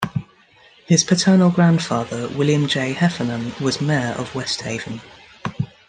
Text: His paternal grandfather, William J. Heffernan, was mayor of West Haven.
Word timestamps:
His 0.87 1.03
paternal 1.03 1.51
grandfather, 1.51 2.27
William 2.29 2.67
J. 2.67 2.91
Heffernan, 2.93 3.53
was 3.61 3.81
mayor 3.81 4.13
of 4.17 4.33
West 4.33 4.61
Haven. 4.61 4.99